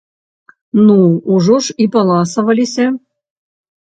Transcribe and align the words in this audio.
Ну, 0.85 0.95
ужо 1.35 1.57
ж 1.65 1.75
і 1.85 1.87
паласаваліся! 1.97 2.87